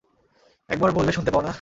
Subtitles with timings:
[0.69, 1.49] একবার বললে শোনতে পাও না?